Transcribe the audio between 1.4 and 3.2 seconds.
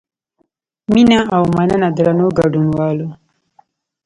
مننه درنو ګډونوالو.